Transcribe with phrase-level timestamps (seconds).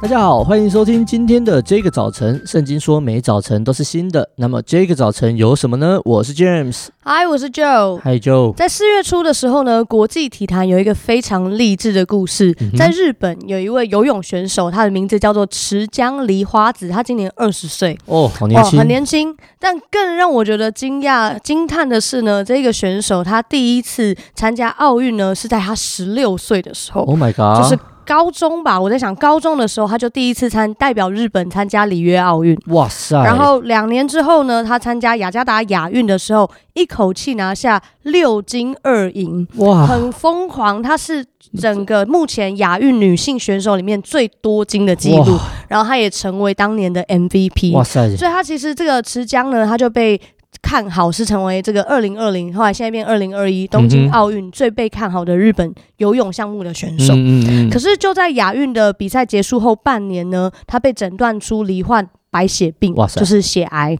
[0.00, 2.40] 大家好，欢迎收听今天的这个早晨。
[2.46, 5.98] 圣经说每早晨都是新的，那么这个早晨有什么呢？
[6.04, 8.54] 我是 James，嗨，我是 Joe，嗨 Joe。
[8.54, 12.56] 在四月初的时候呢，国际体坛有一个非常励志的故事。
[12.60, 19.36] 嗯、在日本有一位游泳选手，他的名字叫做池江梨花子，他今年二十岁哦，好年轻，哦，很年轻。
[19.58, 27.00] 但更让我觉得惊讶、惊叹的是呢，这个选手他第一次参加奥运呢，是在他十六岁的时候。
[27.00, 27.60] Oh my god！
[27.60, 27.76] 就是。
[28.08, 32.58] 高中吧，我在想高中的时候，他就第一次参代表日本参加里约奥运。
[32.68, 33.22] 哇塞！
[33.22, 40.82] 然后两年之后呢，他参加雅加达亚运的时候，一口气拿下六金二银，哇，很疯狂。
[40.82, 41.22] 他是
[41.60, 47.74] 整个目前亚运女性选手里面最多金的记录，然后他也成为当年的 MVP。
[47.74, 48.16] 哇塞！
[48.16, 50.18] 所以他其实这个池江呢，他就被。
[50.62, 57.14] 看好是成为这个二零二零，后来现在变二零二一东京奥运最被看好的日本游泳项目的选手。
[57.14, 57.70] 嗯嗯嗯。
[57.70, 62.08] 可是就在亚运的比赛结束后半年呢，他被诊断出罹患。
[62.30, 63.98] 白血病，就是血癌。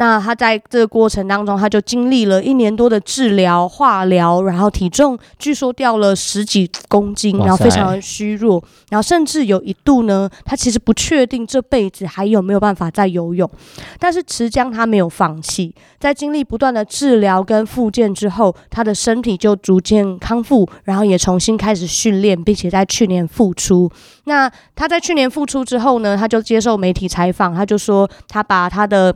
[0.00, 13.48] 那他在这个过程当中，他就经历了一年多的治疗、化疗，然后体重据说掉了十几公斤，然后非常的虚弱，然后甚至有一度呢，他其实不确定这辈子还有没有办法再游泳。
[13.98, 23.92] 但是池江他没有放弃，在经历不断的治疗跟复健之后，他的身体就逐渐康复，然后也重新开始训练，并且在去年复出。
[24.24, 29.14] 那他在去年复出之后呢，他就接受媒体采访，他就说他把他的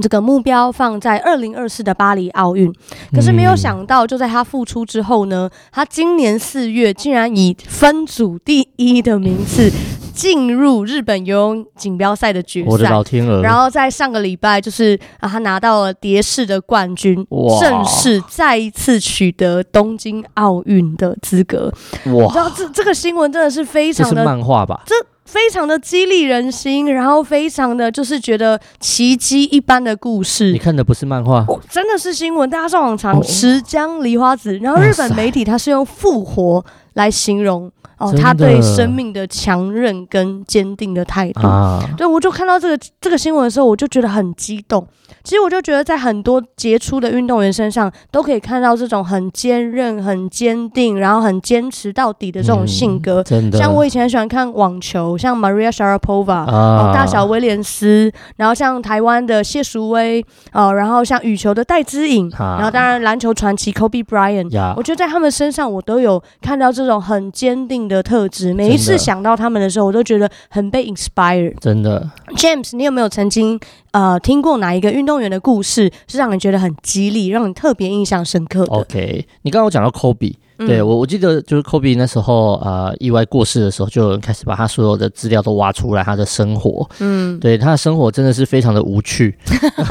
[0.00, 2.72] 这个目标放在二零二四的巴黎奥运。
[3.12, 9.70] 可是没有想到，就在他复出之后呢，他今年四月竟然以分组第一的名次。
[10.12, 13.40] 进入日本游泳锦标赛的决赛，我的老天鹅！
[13.40, 17.26] 然后在上个礼拜，就是啊，他拿到了蝶式的冠军，
[17.58, 21.72] 正式再一次取得东京奥运的资格。
[22.06, 22.24] 哇！
[22.24, 24.82] 你知道这这个新闻真的是非常的，这是漫画吧？
[24.84, 24.94] 这
[25.30, 30.50] 非常的激励人心，然后非常的就是觉得奇迹一般的故事。
[30.50, 32.50] 你看的不是漫画，真的是新闻。
[32.50, 36.64] 大家上网查池江梨花子，然后日本媒体它是用复活
[37.00, 37.70] 来形容。
[38.00, 44.86] 哦，他对生命的强韧跟坚定的态度，啊、对，我就看到这个这个新闻的时候，我就觉得很激动。
[45.22, 53.20] 其实我就觉得，在很多杰出的运动员身上，都可以看到这种很坚韧、很坚定，然后很坚持到底的这种性格。
[53.20, 60.24] 嗯、真的，像我以前很喜欢看网球，像 Maria Sharapova，啊，大小威廉斯，然后像台湾的谢淑薇，
[60.54, 68.54] 哦，然后像羽球的戴资颖，啊、然后当然篮球传奇 Kobe Bryant，我觉得在他们身上，我都有看到这种很坚定的特质。
[68.54, 71.54] 每一次想到他们的时候，我都觉得很被 inspire。
[71.60, 75.10] 真的，James，你有没有曾经呃听过哪一个运动？
[75.10, 78.72] 动员的故事是让你觉得很激励，让你特别印象深刻的。
[78.72, 89.36] OK，你刚刚讲到 Kobe，、嗯、对我我记得就是 Kobe 那时候呃意外过世的时候，就有人开始把他所有的资料都挖出来，他的生活，嗯，对他的生活真的是非常的无趣，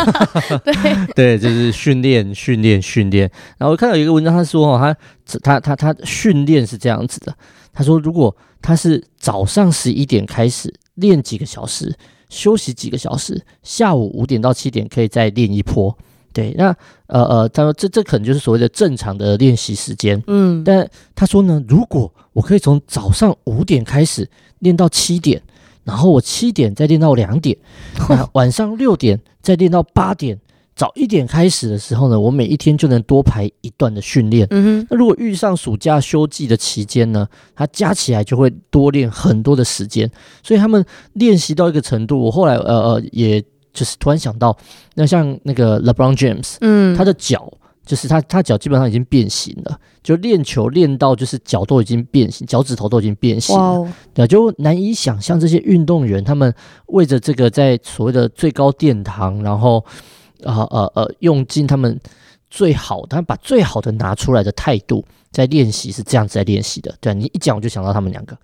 [0.63, 3.29] 对 对，就是训练训练训练。
[3.57, 4.95] 然后我看到有一个文章，他说哦，
[5.41, 7.33] 他他他他训练是这样子的，
[7.73, 11.95] 他说如果他是早上十一点开始练几个小时。
[12.29, 15.97] 休息几个小时，下午五点到七点可以再练一波。
[16.31, 16.75] 对，那
[17.07, 20.21] 呃呃，他说这这可能就是所谓的正常的练习时间。
[20.27, 24.29] 嗯，但他说呢，如果我可以从早上五点开始
[24.59, 25.41] 练到七点，
[25.83, 27.57] 然后我七点再练到两点，
[28.09, 30.39] 那 晚上六点再练到八点。
[30.75, 34.47] 早一点开始的时候呢，我每一天就能多排一段的训练。
[34.49, 40.09] 嗯哼，那如果遇上暑假休季的期间呢，他加起来就会多练很多的时间。
[40.41, 43.43] 所以他们练习到一个程度，我后来呃呃，也
[43.79, 44.57] 就是突然想到，
[44.95, 47.51] 那像那个 LeBron James，嗯，他的脚
[47.85, 56.53] 就是他他脚基本上已经变形了，就练球练到就是脚都已经变形，脚趾头都已经变形了，哇对，就难以想象这些运动员他们
[56.87, 59.85] 为着这个在所谓的最高殿堂，然后。
[60.45, 61.99] 啊呃呃，用尽他们
[62.49, 66.95] 最好，他们把最好的拿出来的态度在练习，是这样子在练习的。
[67.01, 68.37] 对，你一讲我就想到他们两个。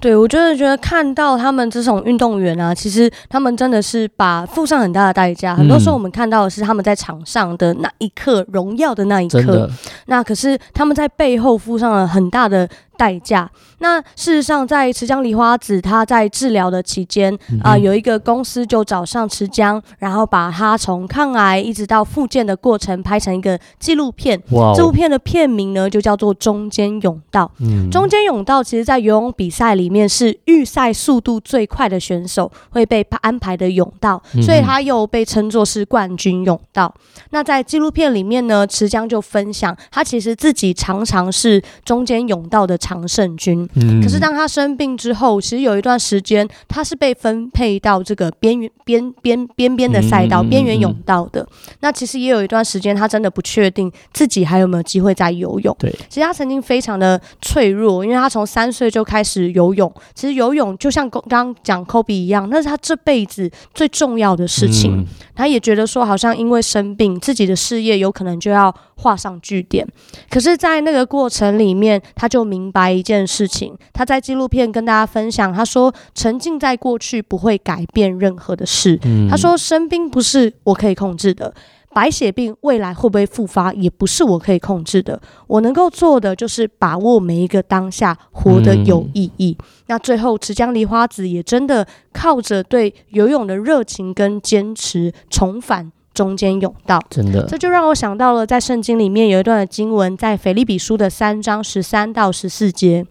[0.00, 5.52] 对，我真的觉得看到他们这种运动员啊，其实他们真的是把付上很大的代价。
[5.52, 9.70] 嗯、很多时候我们看到的是他们在场上的那一刻，荣耀的那一刻。
[10.06, 12.68] 那可是他们在背后付上了很大的。
[13.00, 13.50] 代价。
[13.78, 24.38] 那事实上，在池江梨花子他在治疗的期间啊、呃，有一个公司就找上池江，然后把他从抗癌一直到复健的过程拍成一个纪录片。
[24.50, 24.74] 哇！
[24.76, 27.50] 这部片的片名呢，就叫做《中间泳道》。
[27.64, 36.94] 嗯，中间泳道其实，在游泳比赛里面是预赛速度最快的选手会被安排的泳道，所以他又被称作是冠军泳道。
[37.30, 42.76] 那在纪录片里面呢，池江就分享，他其实自己常常是中间泳道的。
[42.90, 43.68] 常胜军。
[43.76, 51.46] 嗯，可是当他生病之后，其实有一段时间他是被分配到这个边缘边边边边的赛道边缘泳道的。
[51.80, 55.74] 那其实也有一段时间，他真的不确定自己还有没有机会再游泳。
[55.78, 59.92] 对，其实他曾经非常的脆弱，因为他从三岁就开始游泳。
[60.14, 64.98] 其实游泳就像刚刚讲科比一样，那是他这辈子最重要的事情。
[64.98, 69.86] 嗯、他也觉得说，好像因为生病，自己的事业有可能就要画上句点。
[70.28, 73.76] 可是，在那个过程里面，他就明白一件事情。
[73.92, 78.98] 他在纪录片跟大家分享，他说：“沉浸在过去不会改变任何的事。
[79.04, 81.54] 嗯”他说：“生病不是我可以控制的。”
[81.92, 85.20] 白血病未来会不会复发，也不是我可以控制的。
[85.48, 89.56] 我能够做的就是把握每一个当下，活得有意义。
[89.58, 95.90] 嗯、那最后，池江梨花子也真的靠着对游泳的热情跟坚持，重返
[96.20, 97.02] 中间甬道。
[97.08, 103.06] 真的，这就让我想到了，在圣经里面有一段的经文，在腓立比书的三章十三到十四节。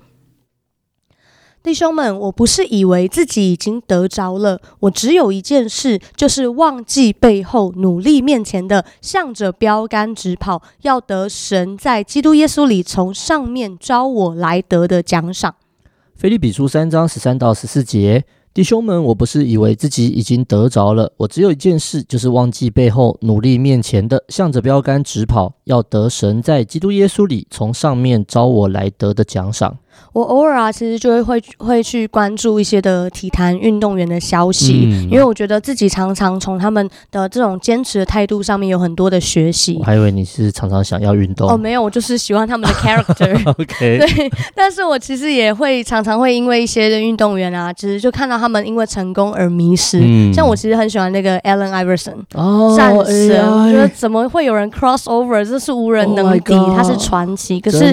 [1.63, 15.55] 弟兄们，我不是以为自己已经得着了，我只有一件事，就是忘记背后，努力面前的，向着标杆直跑，要得神在基督耶稣里从上面招我来得的奖赏。
[16.15, 18.23] 腓利比书三章十三到十四节。
[18.59, 29.77] 弟兄们，我不是以为自己已经得着了，我只有一件事，就是忘记背后，努力面前的，向着标杆直跑，要得神在基督耶稣里从上面招我来得的奖赏。
[30.13, 39.77] 我偶尔啊，其实就会会会去关注一些的体坛运动员的消息，嗯、因为我觉得自己常常从他们的这种坚持的态度上面有很多的学习。
[39.79, 43.49] 我还以为你是常常想要运动哦，没有，我就是喜欢他们的 character。
[43.51, 49.99] OK，对，但是我其实也会常常会因为一些的运动员啊，其实就看到他们因为成功而迷失。
[50.01, 57.59] 嗯、像我其实很喜欢那个 Allen Iverson，哦，战神，我觉得怎么会有人 cross over，这是无人能敌，oh、他是传奇。
[57.59, 57.85] 可是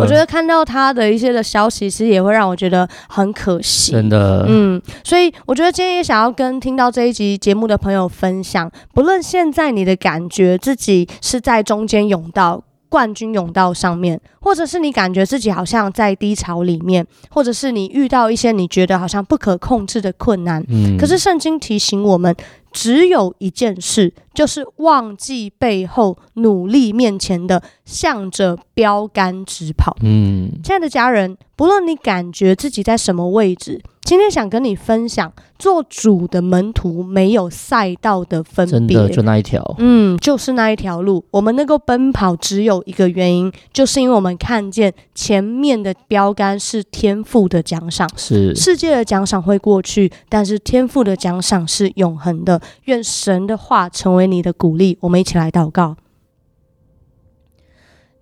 [0.00, 1.42] 我觉得看到他的一些的。
[1.52, 12.62] 消息其实也会让我觉得很可惜，真的，嗯，所以我觉得今天也想要跟听到这一集节目的朋友分享，不论现在你的感觉自己是在中间甬道、
[12.92, 22.36] 冠军甬道上面，或者是你感觉自己好像在低潮里面，或者是你遇到一些你觉得好像不可控制的困难，嗯，可是圣经提醒我们。
[22.74, 29.94] 只有一件事，就是忘记背后，努力面前的，向着标杆直跑。
[30.00, 39.74] 嗯，亲爱的家人，不论你感觉自己在什么位置，今天想跟你分享，做主的门徒没有赛道的分别，真的就那一条。
[39.78, 41.24] 嗯，就是那一条路。
[41.30, 48.08] 我们能够奔跑，只有一个原因，就是因为我们看见前面的标杆是天赋的奖赏。
[48.16, 52.60] 是世界的奖赏会过去，但是天赋的奖赏是永恒的。
[52.84, 55.96] 愿神的话成为你的鼓励，我们一起来祷告。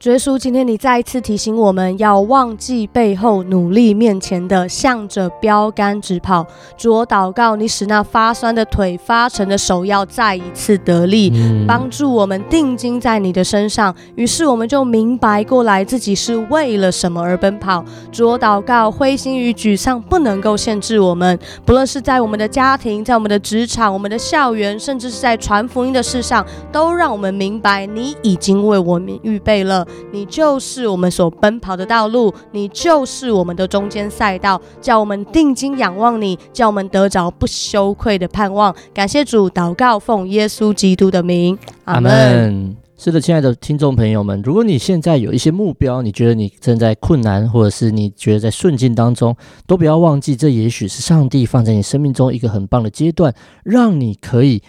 [0.00, 6.46] 主耶稣，今天你再一次提醒我们要忘记背后，努力面前的，向着标杆直跑。
[6.78, 13.94] 主，我祷告，你使那发酸的腿、发沉的手要再一次得力，嗯、帮助我们定睛在你的身上。
[14.14, 17.84] 于是我们就明白过来，自己是为了什么而奔跑。
[18.10, 26.42] 主，我祷告，灰心与沮丧不能够限制我们，不论是在我们的家庭、在我们的职场、我们的校园，甚至是在传福音的事上，
[26.72, 29.86] 都让我们明白，你已经为我们预备了。
[30.12, 38.74] 你就是我们所奔跑的道路，你就是我们的中间赛道，叫我们定睛仰望你，叫我们得着不羞愧的盼望。
[38.92, 42.76] 感谢主，祷告奉耶稣基督的名，阿门。
[43.02, 49.34] 是的，亲爱的听众朋友们，如果你现在有一些目标，你觉得你正在困难，或者是你觉得在顺境当中，
[49.66, 54.62] 都不要忘记，这也许是上帝放在你生命中一个很棒的阶段，让你可以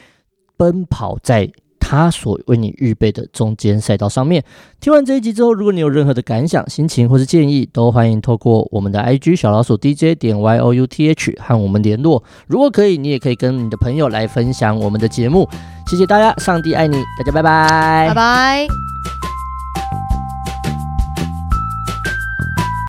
[0.56, 1.52] 奔跑在。
[1.92, 4.42] 他所为你预备的中间赛道上面。
[4.80, 12.24] 听完这一集之后，如果你有任何的感想、心情或是建议，都欢迎透过我们的 IG 小老鼠 DJ 点 YOUTH 和我们联络。
[12.48, 15.46] 如果可以，你也可以跟你的朋友来分享我们的节目。
[15.86, 18.91] 谢谢大家，上帝爱你，大家拜拜，拜拜。